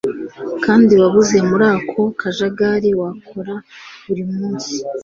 kandi 0.65 0.93
wabuze 1.01 1.37
muri 1.49 1.65
ako 1.75 2.01
kajagari 2.19 2.89
wakora 3.01 3.55
buri 4.05 4.23
munsi 4.33 4.73